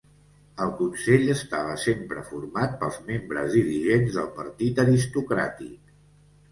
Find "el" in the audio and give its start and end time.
0.63-0.71